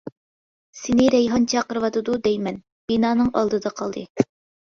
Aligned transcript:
-سىنى 0.77 1.03
رەيھان 1.15 1.43
چاقىرىۋاتىدۇ 1.51 2.17
دەيمەن، 2.27 2.57
بىنانىڭ 2.93 3.29
ئالدىدا 3.41 3.73
قالدى. 3.83 4.07